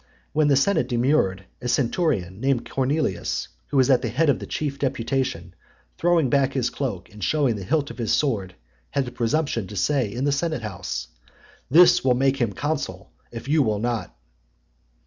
[0.33, 4.39] When the senate demurred, (89) a centurion, named Cornelius, who was at the head of
[4.39, 5.53] the chief deputation,
[5.99, 8.55] throwing back his cloak, and shewing the hilt of his sword,
[8.89, 11.09] had the presumption to say in the senate house,
[11.69, 14.17] "This will make him consul, if ye will not."